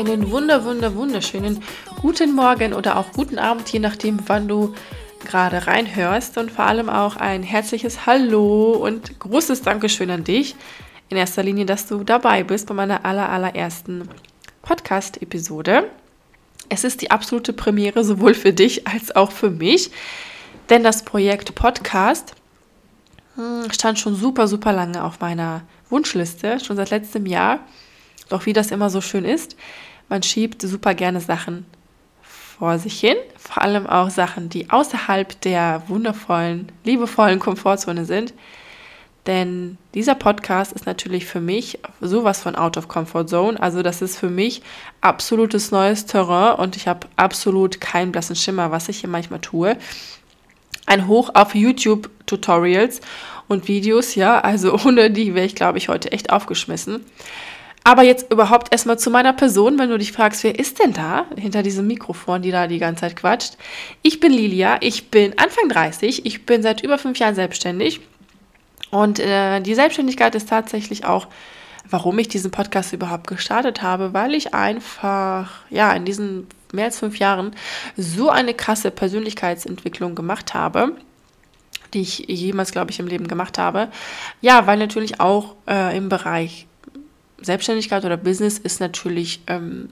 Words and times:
einen 0.00 0.30
wunder, 0.30 0.64
wunder, 0.64 0.94
wunderschönen 0.94 1.62
guten 2.00 2.34
Morgen 2.34 2.72
oder 2.72 2.96
auch 2.96 3.12
guten 3.12 3.38
Abend, 3.38 3.68
je 3.68 3.78
nachdem, 3.78 4.20
wann 4.26 4.48
du 4.48 4.74
gerade 5.22 5.66
reinhörst. 5.66 6.38
Und 6.38 6.50
vor 6.50 6.64
allem 6.64 6.88
auch 6.88 7.16
ein 7.16 7.42
herzliches 7.42 8.06
Hallo 8.06 8.72
und 8.72 9.20
großes 9.20 9.60
Dankeschön 9.60 10.10
an 10.10 10.24
dich. 10.24 10.56
In 11.10 11.18
erster 11.18 11.42
Linie, 11.42 11.66
dass 11.66 11.86
du 11.86 12.02
dabei 12.02 12.42
bist 12.42 12.68
bei 12.68 12.74
meiner 12.74 13.04
aller, 13.04 13.28
allerersten 13.28 14.08
Podcast-Episode. 14.62 15.90
Es 16.70 16.84
ist 16.84 17.02
die 17.02 17.10
absolute 17.10 17.52
Premiere 17.52 18.02
sowohl 18.02 18.32
für 18.32 18.54
dich 18.54 18.88
als 18.88 19.14
auch 19.14 19.30
für 19.30 19.50
mich, 19.50 19.90
denn 20.70 20.82
das 20.82 21.04
Projekt 21.04 21.54
Podcast 21.54 22.34
hm, 23.34 23.70
stand 23.72 23.98
schon 23.98 24.14
super, 24.14 24.48
super 24.48 24.72
lange 24.72 25.04
auf 25.04 25.20
meiner 25.20 25.64
Wunschliste, 25.90 26.60
schon 26.60 26.76
seit 26.76 26.88
letztem 26.88 27.26
Jahr. 27.26 27.60
Doch 28.30 28.46
wie 28.46 28.54
das 28.54 28.70
immer 28.70 28.88
so 28.88 29.02
schön 29.02 29.26
ist, 29.26 29.54
man 30.08 30.22
schiebt 30.22 30.62
super 30.62 30.94
gerne 30.94 31.20
Sachen 31.20 31.66
vor 32.60 32.78
sich 32.78 33.00
hin, 33.00 33.16
vor 33.38 33.62
allem 33.62 33.86
auch 33.86 34.10
Sachen, 34.10 34.50
die 34.50 34.68
außerhalb 34.68 35.40
der 35.40 35.82
wundervollen, 35.88 36.70
liebevollen 36.84 37.38
Komfortzone 37.38 38.04
sind. 38.04 38.34
Denn 39.26 39.78
dieser 39.94 40.14
Podcast 40.14 40.72
ist 40.72 40.84
natürlich 40.84 41.24
für 41.24 41.40
mich 41.40 41.78
sowas 42.02 42.42
von 42.42 42.56
out 42.56 42.76
of 42.76 42.86
comfort 42.86 43.28
zone. 43.28 43.58
Also 43.58 43.82
das 43.82 44.02
ist 44.02 44.18
für 44.18 44.28
mich 44.28 44.60
absolutes 45.00 45.70
neues 45.70 46.04
Terrain 46.04 46.58
und 46.58 46.76
ich 46.76 46.86
habe 46.86 47.08
absolut 47.16 47.80
keinen 47.80 48.12
blassen 48.12 48.36
Schimmer, 48.36 48.70
was 48.70 48.90
ich 48.90 48.98
hier 49.00 49.08
manchmal 49.08 49.40
tue. 49.40 49.78
Ein 50.84 51.06
Hoch 51.08 51.30
auf 51.32 51.54
YouTube-Tutorials 51.54 53.00
und 53.48 53.68
Videos, 53.68 54.16
ja, 54.16 54.38
also 54.38 54.78
ohne 54.84 55.10
die 55.10 55.34
wäre 55.34 55.46
ich, 55.46 55.54
glaube 55.54 55.78
ich, 55.78 55.88
heute 55.88 56.12
echt 56.12 56.30
aufgeschmissen. 56.30 57.06
Aber 57.82 58.02
jetzt 58.02 58.30
überhaupt 58.30 58.72
erstmal 58.72 58.98
zu 58.98 59.10
meiner 59.10 59.32
Person, 59.32 59.78
wenn 59.78 59.88
du 59.88 59.98
dich 59.98 60.12
fragst, 60.12 60.44
wer 60.44 60.58
ist 60.58 60.78
denn 60.78 60.92
da 60.92 61.26
hinter 61.36 61.62
diesem 61.62 61.86
Mikrofon, 61.86 62.42
die 62.42 62.50
da 62.50 62.66
die 62.66 62.78
ganze 62.78 63.02
Zeit 63.02 63.16
quatscht? 63.16 63.56
Ich 64.02 64.20
bin 64.20 64.32
Lilia, 64.32 64.78
ich 64.80 65.10
bin 65.10 65.38
Anfang 65.38 65.68
30, 65.68 66.26
ich 66.26 66.44
bin 66.44 66.62
seit 66.62 66.82
über 66.82 66.98
fünf 66.98 67.18
Jahren 67.18 67.34
selbstständig. 67.34 68.00
Und 68.90 69.18
äh, 69.18 69.60
die 69.60 69.74
Selbstständigkeit 69.74 70.34
ist 70.34 70.48
tatsächlich 70.48 71.04
auch, 71.04 71.28
warum 71.88 72.18
ich 72.18 72.28
diesen 72.28 72.50
Podcast 72.50 72.92
überhaupt 72.92 73.26
gestartet 73.26 73.82
habe, 73.82 74.12
weil 74.12 74.34
ich 74.34 74.52
einfach, 74.52 75.50
ja, 75.70 75.92
in 75.92 76.04
diesen 76.04 76.48
mehr 76.72 76.86
als 76.86 76.98
fünf 76.98 77.18
Jahren 77.18 77.52
so 77.96 78.28
eine 78.28 78.54
krasse 78.54 78.90
Persönlichkeitsentwicklung 78.90 80.14
gemacht 80.14 80.54
habe 80.54 80.92
die 81.94 82.02
ich 82.02 82.18
jemals, 82.28 82.72
glaube 82.72 82.90
ich, 82.90 83.00
im 83.00 83.06
Leben 83.06 83.26
gemacht 83.26 83.58
habe. 83.58 83.88
Ja, 84.40 84.66
weil 84.66 84.78
natürlich 84.78 85.20
auch 85.20 85.56
äh, 85.68 85.96
im 85.96 86.08
Bereich 86.08 86.66
Selbstständigkeit 87.42 88.04
oder 88.04 88.16
Business 88.16 88.58
ist 88.58 88.80
natürlich 88.80 89.40
ähm, 89.46 89.90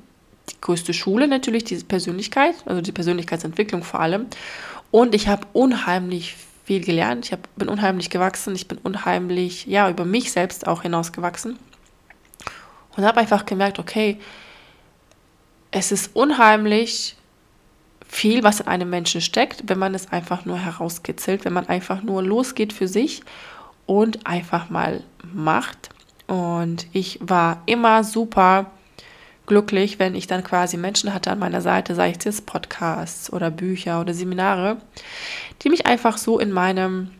die 0.51 0.61
größte 0.61 0.95
Schule, 0.95 1.29
natürlich 1.29 1.65
diese 1.65 1.85
Persönlichkeit, 1.85 2.55
also 2.67 2.81
die 2.81 2.93
Persönlichkeitsentwicklung 2.93 3.83
vor 3.83 4.01
allem. 4.01 4.27
Und 4.91 5.15
ich 5.15 5.29
habe 5.29 5.47
unheimlich 5.53 6.37
viel 6.65 6.85
gelernt. 6.85 7.27
Ich 7.27 7.33
hab, 7.33 7.49
bin 7.57 7.69
unheimlich 7.69 8.11
gewachsen. 8.11 8.55
Ich 8.55 8.69
bin 8.69 8.79
unheimlich, 8.79 9.67
ja, 9.67 9.89
über 9.89 10.05
mich 10.05 10.33
selbst 10.33 10.67
auch 10.67 10.83
hinausgewachsen. 10.83 11.59
Und 12.97 13.05
habe 13.05 13.21
einfach 13.21 13.47
gemerkt, 13.47 13.79
okay, 13.79 14.19
es 15.71 15.93
ist 15.93 16.15
unheimlich 16.15 17.17
viel, 18.07 18.43
was 18.43 18.61
in 18.61 18.67
einem 18.67 18.91
Menschen 18.91 19.21
steckt, 19.21 19.65
wenn 19.67 19.79
man 19.79 19.95
es 19.95 20.11
einfach 20.13 20.45
nur 20.45 20.59
herauskitzelt, 20.59 21.45
wenn 21.45 21.53
man 21.53 21.69
einfach 21.69 22.03
nur 22.03 22.23
losgeht 22.23 22.73
für 22.73 22.89
sich 22.89 23.23
und 23.87 24.27
einfach 24.27 24.71
mal 24.71 25.03
macht. 25.33 25.91
Und 26.29 26.87
ich 26.93 27.19
war 27.21 27.63
immer 27.67 28.05
super 28.05 28.71
glücklich, 29.47 29.99
wenn 29.99 30.15
ich 30.15 30.27
dann 30.27 30.45
quasi 30.45 30.77
Menschen 30.77 31.13
hatte 31.13 31.31
an 31.31 31.39
meiner 31.39 31.63
Seite, 31.63 31.95
sei 31.95 32.11
es 32.11 32.25
jetzt 32.25 32.47
Podcasts 32.47 33.33
oder 33.33 33.51
Bücher 33.51 34.01
oder 34.01 34.15
Seminare, 34.15 34.77
die 35.63 35.71
mich 35.71 35.87
einfach 35.87 36.19
so 36.19 36.39
in 36.39 36.53
meinem 36.53 37.11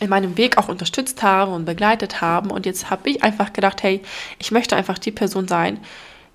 in 0.00 0.10
meinem 0.10 0.36
Weg 0.36 0.58
auch 0.58 0.68
unterstützt 0.68 1.22
haben 1.22 1.52
und 1.52 1.64
begleitet 1.66 2.20
haben. 2.20 2.50
Und 2.50 2.66
jetzt 2.66 2.90
habe 2.90 3.08
ich 3.08 3.22
einfach 3.22 3.52
gedacht, 3.52 3.82
hey, 3.84 4.02
ich 4.40 4.50
möchte 4.50 4.74
einfach 4.74 4.98
die 4.98 5.12
Person 5.12 5.46
sein, 5.46 5.78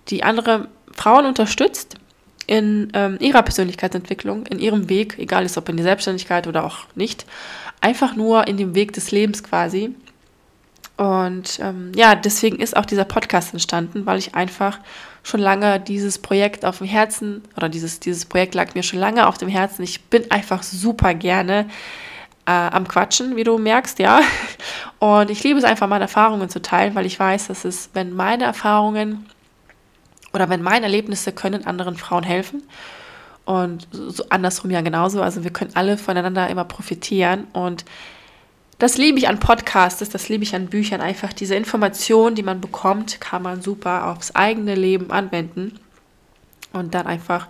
die 0.08 0.24
andere 0.24 0.70
Frauen 0.94 1.26
unterstützt 1.26 1.96
in 2.48 2.90
ähm, 2.94 3.18
ihrer 3.20 3.44
Persönlichkeitsentwicklung, 3.44 4.46
in 4.46 4.60
ihrem 4.60 4.88
Weg, 4.88 5.20
egal 5.20 5.46
ist 5.46 5.58
ob 5.58 5.68
in 5.68 5.76
die 5.76 5.84
Selbstständigkeit 5.84 6.48
oder 6.48 6.64
auch 6.64 6.80
nicht, 6.96 7.26
einfach 7.82 8.16
nur 8.16 8.48
in 8.48 8.56
dem 8.56 8.76
Weg 8.76 8.94
des 8.94 9.12
Lebens 9.12 9.44
quasi. 9.44 9.94
Und 11.00 11.62
ähm, 11.62 11.94
ja, 11.96 12.14
deswegen 12.14 12.58
ist 12.58 12.76
auch 12.76 12.86
dieser 12.86 13.06
Podcast 13.06 13.54
entstanden, 13.54 14.06
weil 14.06 14.20
ich 14.20 14.36
einfach 14.36 14.80
schon 15.24 15.40
lange 15.40 15.80
dieses 15.80 16.20
Projekt 16.20 16.66
auf 16.66 16.80
dem 16.80 16.88
Herzen 16.88 17.42
oder 17.56 17.70
dieses, 17.70 18.02
dieses 18.02 18.26
Projekt 18.26 18.54
lag 18.54 18.76
mir 18.76 18.84
schon 18.84 19.00
lange 19.00 19.26
auf 19.26 19.38
dem 19.38 19.48
Herzen. 19.48 19.82
Ich 19.84 20.04
bin 20.08 20.30
einfach 20.30 20.62
super 20.62 21.14
gerne 21.14 21.70
äh, 22.46 22.52
am 22.52 22.86
Quatschen, 22.86 23.38
wie 23.38 23.46
du 23.46 23.58
merkst, 23.58 23.98
ja. 24.00 24.20
Und 25.00 25.30
ich 25.30 25.42
liebe 25.42 25.58
es 25.58 25.64
einfach, 25.64 25.88
meine 25.88 26.04
Erfahrungen 26.04 26.50
zu 26.50 26.62
teilen, 26.62 26.96
weil 26.96 27.06
ich 27.06 27.18
weiß, 27.18 27.48
dass 27.48 27.64
es, 27.64 27.92
wenn 27.94 28.14
meine 28.14 28.44
Erfahrungen 28.44 29.26
oder 30.34 30.50
wenn 30.50 30.62
meine 30.62 30.88
Erlebnisse 30.88 31.32
können 31.32 31.66
anderen 31.66 31.96
Frauen 31.96 32.24
helfen 32.24 32.64
und 33.46 33.88
so 33.94 34.26
andersrum 34.28 34.70
ja 34.70 34.82
genauso. 34.82 35.22
Also 35.22 35.46
wir 35.46 35.52
können 35.52 35.72
alle 35.76 35.98
voneinander 35.98 36.50
immer 36.50 36.66
profitieren 36.66 37.48
und 37.54 37.86
das 38.80 38.98
liebe 38.98 39.20
ich 39.20 39.28
an 39.28 39.40
Podcasts, 39.40 40.10
das 40.10 40.30
liebe 40.30 40.44
ich 40.44 40.56
an 40.56 40.68
Büchern. 40.68 41.02
Einfach 41.02 41.34
diese 41.34 41.56
Informationen, 41.56 42.36
die 42.36 42.44
man 42.44 42.62
bekommt, 42.62 43.20
kann 43.20 43.44
man 43.44 43.62
super 43.62 44.08
aufs 44.08 44.34
eigene 44.36 44.74
Leben 44.74 45.12
anwenden 45.12 45.78
und 46.72 46.94
dann 46.94 47.06
einfach 47.06 47.48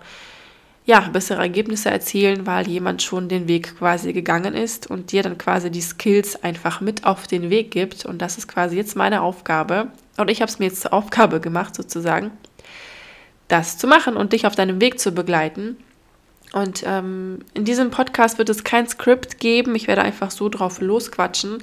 ja, 0.86 1.00
bessere 1.00 1.42
Ergebnisse 1.42 1.88
erzielen, 1.88 2.46
weil 2.46 2.66
jemand 2.66 3.02
schon 3.02 3.28
den 3.28 3.46
Weg 3.46 3.78
quasi 3.78 4.12
gegangen 4.12 4.54
ist 4.54 4.90
und 4.90 5.12
dir 5.12 5.22
dann 5.22 5.38
quasi 5.38 5.70
die 5.70 5.80
Skills 5.80 6.42
einfach 6.42 6.80
mit 6.80 7.04
auf 7.04 7.28
den 7.28 7.48
Weg 7.48 7.70
gibt. 7.70 8.04
Und 8.04 8.20
das 8.20 8.36
ist 8.36 8.48
quasi 8.48 8.76
jetzt 8.76 8.96
meine 8.96 9.22
Aufgabe. 9.22 9.88
Und 10.16 10.30
ich 10.30 10.42
habe 10.42 10.50
es 10.50 10.58
mir 10.58 10.66
jetzt 10.66 10.82
zur 10.82 10.92
Aufgabe 10.92 11.40
gemacht, 11.40 11.76
sozusagen, 11.76 12.32
das 13.46 13.78
zu 13.78 13.86
machen 13.86 14.16
und 14.16 14.32
dich 14.32 14.46
auf 14.46 14.56
deinem 14.56 14.80
Weg 14.80 14.98
zu 14.98 15.12
begleiten. 15.12 15.76
Und 16.52 16.82
ähm, 16.84 17.40
in 17.54 17.64
diesem 17.64 17.90
Podcast 17.90 18.38
wird 18.38 18.48
es 18.48 18.64
kein 18.64 18.88
Skript 18.88 19.38
geben. 19.38 19.74
Ich 19.74 19.86
werde 19.86 20.02
einfach 20.02 20.30
so 20.30 20.48
drauf 20.48 20.80
losquatschen. 20.80 21.62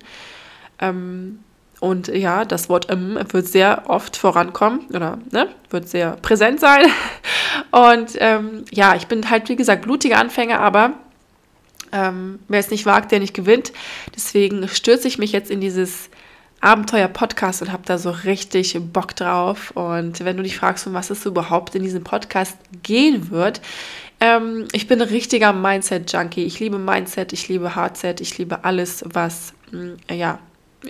Ähm, 0.79 1.39
und 1.79 2.07
ja, 2.07 2.45
das 2.45 2.69
Wort 2.69 2.89
ähm, 2.89 3.19
wird 3.29 3.47
sehr 3.47 3.83
oft 3.87 4.17
vorankommen 4.17 4.87
oder 4.89 5.19
ne, 5.31 5.49
wird 5.69 5.87
sehr 5.87 6.11
präsent 6.17 6.59
sein. 6.59 6.85
Und 7.71 8.13
ähm, 8.19 8.65
ja, 8.71 8.95
ich 8.95 9.07
bin 9.07 9.29
halt, 9.29 9.47
wie 9.49 9.55
gesagt, 9.55 9.83
blutiger 9.83 10.17
Anfänger, 10.17 10.59
aber 10.59 10.93
ähm, 11.91 12.39
wer 12.47 12.59
es 12.59 12.71
nicht 12.71 12.85
wagt, 12.85 13.11
der 13.11 13.19
nicht 13.19 13.35
gewinnt. 13.35 13.73
Deswegen 14.15 14.67
stürze 14.67 15.07
ich 15.07 15.19
mich 15.19 15.31
jetzt 15.31 15.51
in 15.51 15.61
dieses 15.61 16.09
Abenteuer-Podcast 16.61 17.61
und 17.61 17.71
habe 17.71 17.83
da 17.85 17.99
so 17.99 18.09
richtig 18.09 18.77
Bock 18.91 19.15
drauf. 19.15 19.71
Und 19.71 20.25
wenn 20.25 20.37
du 20.37 20.43
dich 20.43 20.57
fragst, 20.57 20.87
um 20.87 20.93
was 20.93 21.11
es 21.11 21.25
überhaupt 21.25 21.75
in 21.75 21.83
diesem 21.83 22.03
Podcast 22.03 22.57
gehen 22.81 23.29
wird, 23.29 23.61
ähm, 24.19 24.67
ich 24.71 24.87
bin 24.87 25.01
ein 25.01 25.07
richtiger 25.07 25.53
Mindset-Junkie. 25.53 26.43
Ich 26.43 26.59
liebe 26.59 26.77
Mindset, 26.77 27.33
ich 27.33 27.47
liebe 27.47 27.75
Hardset, 27.75 28.21
ich 28.21 28.37
liebe 28.37 28.63
alles, 28.63 29.03
was 29.07 29.53
mh, 29.71 29.81
mm, 29.81 29.97
ja, 30.13 30.39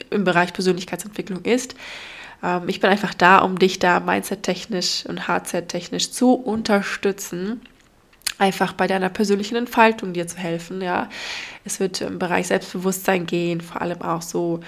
im 0.09 0.23
Bereich 0.23 0.53
Persönlichkeitsentwicklung 0.53 1.43
ist. 1.43 1.75
Ähm, 2.43 2.63
ich 2.67 2.79
bin 2.79 2.89
einfach 2.89 3.13
da, 3.13 3.39
um 3.39 3.59
dich 3.59 3.79
da 3.79 3.99
Mindset-technisch 3.99 5.05
und 5.07 5.27
Hardset-technisch 5.27 6.11
zu 6.11 6.33
unterstützen 6.33 7.61
einfach 8.37 8.73
bei 8.73 8.87
deiner 8.87 9.09
persönlichen 9.09 9.55
Entfaltung 9.55 10.13
dir 10.13 10.27
zu 10.27 10.37
helfen, 10.37 10.81
ja. 10.81 11.09
Es 11.65 11.79
wird 11.79 12.01
im 12.01 12.19
Bereich 12.19 12.47
Selbstbewusstsein 12.47 13.25
gehen, 13.25 13.61
vor 13.61 13.81
allem 13.81 14.01
auch 14.01 14.21
so, 14.21 14.59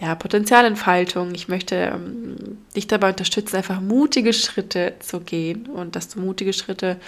ja, 0.00 0.14
Potenzialentfaltung. 0.14 1.34
Ich 1.34 1.48
möchte 1.48 1.76
ähm, 1.76 2.58
dich 2.74 2.86
dabei 2.86 3.10
unterstützen, 3.10 3.56
einfach 3.56 3.80
mutige 3.80 4.32
Schritte 4.32 4.94
zu 5.00 5.20
gehen 5.20 5.66
und 5.66 5.96
dass 5.96 6.08
du 6.08 6.20
mutige 6.20 6.52
Schritte 6.52 6.98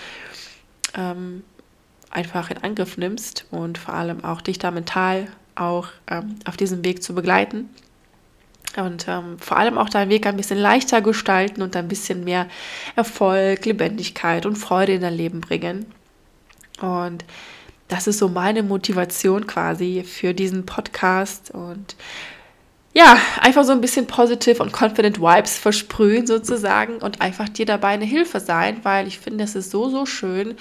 ähm, 0.97 1.43
einfach 2.11 2.51
in 2.51 2.59
Angriff 2.59 2.97
nimmst 2.97 3.47
und 3.51 3.79
vor 3.79 3.95
allem 3.95 4.25
auch 4.25 4.41
dich 4.41 4.59
da 4.59 4.71
mental 4.71 5.29
auch 5.55 5.89
ähm, 6.09 6.37
auf 6.45 6.57
diesem 6.57 6.85
Weg 6.85 7.03
zu 7.03 7.15
begleiten. 7.15 7.69
und 8.77 9.09
ähm, 9.09 9.39
vor 9.39 9.57
allem 9.57 9.79
auch 9.79 9.89
deinen 9.89 10.11
Weg 10.11 10.27
ein 10.27 10.37
bisschen 10.37 10.59
leichter 10.59 11.01
gestalten 11.01 11.63
und 11.63 11.75
ein 11.75 11.89
bisschen 11.89 12.25
mehr 12.25 12.47
Erfolg, 12.97 13.65
Lebendigkeit 13.65 14.47
und 14.47 14.57
Freude 14.57 14.93
in 14.95 15.01
dein 15.01 15.15
Leben 15.15 15.41
bringen. 15.41 15.87
Und 16.81 17.25
das 17.89 18.07
ist 18.07 18.19
so 18.19 18.29
meine 18.29 18.63
Motivation 18.63 19.47
quasi 19.47 20.05
für 20.05 20.35
diesen 20.35 20.67
Podcast 20.67 21.51
und 21.51 21.97
ja, 22.99 23.17
einfach 23.41 23.63
so 23.63 23.71
ein 23.71 23.81
bisschen 23.81 24.09
positive 24.09 24.61
und 24.61 24.73
confident 24.73 25.21
Vibes 25.21 25.57
versprühen 25.57 26.27
sozusagen 26.27 26.97
und 26.97 27.21
einfach 27.21 27.49
dir 27.49 27.65
dabei 27.65 27.91
eine 27.91 28.05
Hilfe 28.05 28.41
sein, 28.41 28.81
weil 28.83 29.07
ich 29.07 29.21
finde, 29.21 29.45
es 29.45 29.55
ist 29.55 29.71
so, 29.71 29.89
so 29.89 30.05
schön, 30.05 30.57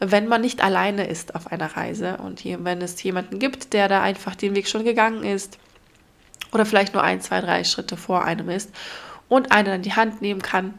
wenn 0.00 0.26
man 0.26 0.40
nicht 0.40 0.64
alleine 0.64 1.06
ist 1.06 1.34
auf 1.34 1.52
einer 1.52 1.76
Reise 1.76 2.16
und 2.16 2.40
hier, 2.40 2.64
wenn 2.64 2.80
es 2.80 3.02
jemanden 3.02 3.38
gibt, 3.38 3.74
der 3.74 3.88
da 3.88 4.00
einfach 4.00 4.34
den 4.34 4.54
Weg 4.54 4.68
schon 4.68 4.84
gegangen 4.84 5.22
ist 5.22 5.58
oder 6.50 6.64
vielleicht 6.64 6.94
nur 6.94 7.02
ein, 7.02 7.20
zwei, 7.20 7.42
drei 7.42 7.62
Schritte 7.62 7.98
vor 7.98 8.24
einem 8.24 8.48
ist 8.48 8.70
und 9.28 9.52
einen 9.52 9.68
an 9.68 9.82
die 9.82 9.92
Hand 9.92 10.22
nehmen 10.22 10.40
kann. 10.40 10.72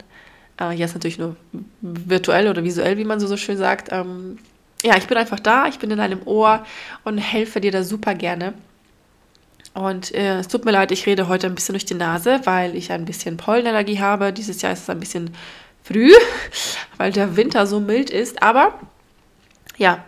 Äh, 0.60 0.72
jetzt 0.72 0.96
natürlich 0.96 1.20
nur 1.20 1.36
virtuell 1.82 2.48
oder 2.48 2.64
visuell, 2.64 2.98
wie 2.98 3.06
man 3.06 3.20
so, 3.20 3.28
so 3.28 3.38
schön 3.38 3.58
sagt. 3.58 3.92
Ähm, 3.92 4.40
ja, 4.82 4.98
ich 4.98 5.06
bin 5.06 5.18
einfach 5.18 5.40
da, 5.40 5.68
ich 5.68 5.78
bin 5.78 5.92
in 5.92 6.00
deinem 6.00 6.26
Ohr 6.26 6.66
und 7.04 7.20
helfe 7.20 7.62
dir 7.62 7.72
da 7.72 7.84
super 7.84 8.16
gerne. 8.16 8.56
Und 9.74 10.14
äh, 10.14 10.40
es 10.40 10.48
tut 10.48 10.66
mir 10.66 10.72
leid, 10.72 10.92
ich 10.92 11.06
rede 11.06 11.28
heute 11.28 11.48
ein 11.48 11.56
bisschen 11.56 11.74
durch 11.74 11.86
die 11.86 11.96
Nase, 11.96 12.42
weil 12.44 12.76
ich 12.76 12.92
ein 12.92 13.06
bisschen 13.06 13.38
Pollenallergie 13.38 14.00
habe. 14.00 14.32
Dieses 14.32 14.62
Jahr 14.62 14.74
ist 14.74 14.84
es 14.84 14.90
ein 14.90 15.00
bisschen 15.00 15.32
früh, 15.84 16.12
weil 16.98 17.12
der 17.12 17.36
Winter 17.36 17.66
so 17.66 17.80
mild 17.80 18.10
ist. 18.10 18.44
Aber 18.44 18.80
ja, 19.78 20.04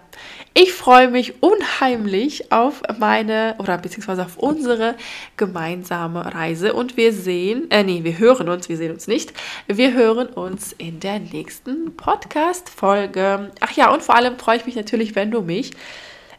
ich 0.53 0.71
freue 0.71 1.09
mich 1.09 1.43
unheimlich 1.43 2.51
auf 2.51 2.81
meine 2.97 3.55
oder 3.57 3.77
beziehungsweise 3.77 4.23
auf 4.23 4.37
unsere 4.37 4.95
gemeinsame 5.35 6.33
Reise 6.33 6.73
und 6.73 6.95
wir 6.95 7.11
sehen, 7.11 7.69
äh 7.71 7.83
nee, 7.83 8.05
wir 8.05 8.17
hören 8.19 8.47
uns, 8.47 8.69
wir 8.69 8.77
sehen 8.77 8.93
uns 8.93 9.07
nicht. 9.07 9.33
Wir 9.67 9.93
hören 9.93 10.27
uns 10.27 10.71
in 10.73 11.01
der 11.01 11.19
nächsten 11.19 11.97
Podcast-Folge. 11.97 13.51
Ach 13.59 13.71
ja, 13.71 13.91
und 13.91 14.01
vor 14.01 14.15
allem 14.15 14.39
freue 14.39 14.55
ich 14.55 14.65
mich 14.65 14.77
natürlich, 14.77 15.15
wenn 15.15 15.31
du 15.31 15.41
mich 15.41 15.71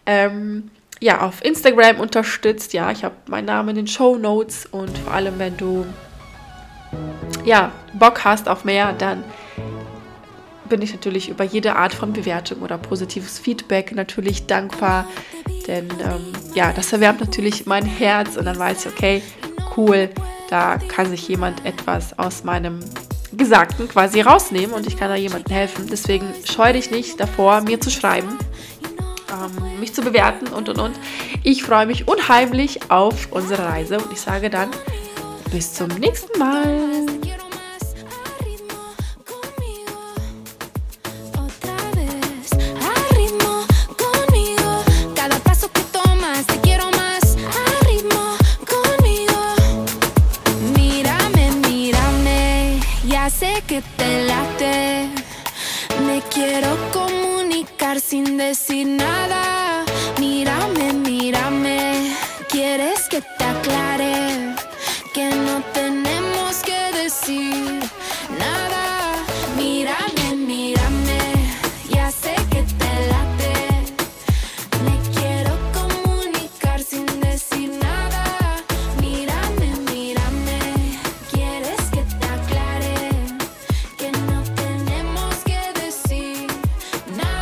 ähm, 0.07 0.71
ja, 1.01 1.21
auf 1.21 1.45
Instagram 1.45 2.01
unterstützt. 2.01 2.73
Ja, 2.73 2.91
ich 2.91 3.05
habe 3.05 3.15
meinen 3.29 3.47
Namen 3.47 3.71
in 3.71 3.77
den 3.77 3.87
Show 3.87 4.17
Notes 4.17 4.67
und 4.67 4.97
vor 4.99 5.15
allem, 5.15 5.39
wenn 5.39 5.57
du 5.57 5.87
ja, 7.45 7.73
Bock 7.95 8.25
hast 8.25 8.49
auf 8.49 8.65
mehr, 8.65 8.93
dann 8.93 9.25
bin 10.69 10.83
ich 10.83 10.93
natürlich 10.93 11.29
über 11.29 11.45
jede 11.45 11.77
Art 11.77 11.95
von 11.95 12.13
Bewertung 12.13 12.63
oder 12.63 12.77
positives 12.77 13.39
Feedback 13.39 13.93
natürlich 13.95 14.47
dankbar. 14.47 15.07
Denn 15.67 15.89
ähm, 16.01 16.33
ja, 16.55 16.73
das 16.73 16.93
erwärmt 16.93 17.21
natürlich 17.21 17.67
mein 17.67 17.85
Herz 17.85 18.37
und 18.37 18.45
dann 18.45 18.59
weiß 18.59 18.87
ich, 18.87 18.93
okay, 18.93 19.23
cool, 19.77 20.11
da 20.51 20.79
kann 20.79 21.09
sich 21.09 21.29
jemand 21.29 21.65
etwas 21.65 22.19
aus 22.19 22.45
meinem 22.45 22.81
Gesagten 23.33 23.89
quasi 23.89 24.21
rausnehmen 24.21 24.75
und 24.75 24.87
ich 24.87 24.97
kann 24.97 25.09
da 25.09 25.17
jemandem 25.17 25.55
helfen. 25.55 25.87
Deswegen 25.91 26.27
scheue 26.45 26.73
dich 26.73 26.91
nicht 26.91 27.21
davor, 27.21 27.61
mir 27.61 27.81
zu 27.81 27.91
schreiben, 27.91 28.39
zu 29.97 30.03
bewerten 30.03 30.49
und 30.49 30.69
und 30.69 30.79
und. 30.79 30.95
Ich 31.43 31.65
freue 31.65 31.87
mich 31.87 32.07
unheimlich 32.07 32.91
auf 32.91 33.33
unsere 33.33 33.65
Reise 33.65 33.99
und 33.99 34.13
ich 34.13 34.21
sage 34.21 34.51
dann 34.51 34.71
bis 35.51 35.73
zum 35.73 35.89
nächsten 35.89 36.39
Mal. 36.39 37.16